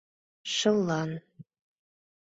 [0.53, 1.11] Шыллан.